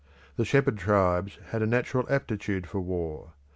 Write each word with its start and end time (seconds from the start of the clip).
The 0.35 0.45
shepherd 0.45 0.79
tribes 0.79 1.37
had 1.49 1.61
a 1.61 1.67
natural 1.67 2.07
aptitude 2.09 2.65
for 2.65 2.79
war. 2.81 3.33